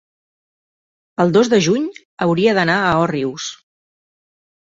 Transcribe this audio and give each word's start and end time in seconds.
el 1.23 1.33
dos 1.35 1.51
de 1.53 1.59
juny 1.65 1.85
hauria 2.25 2.55
d'anar 2.59 2.79
a 2.87 2.95
Òrrius. 3.03 3.47